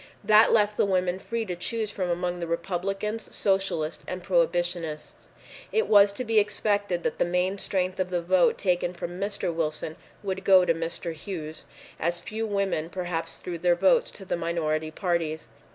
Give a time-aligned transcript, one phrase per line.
[0.23, 5.29] That left the women free to choose from among the Republicans, Socialists and Prohibitionists.
[5.71, 9.53] It was to be expected that the main strength of the vote taken from Mr.
[9.53, 11.13] Wilson would go to Mr.
[11.13, 11.67] Hughes,
[11.99, 15.47] as few women perhaps threw their votes to the minority parties.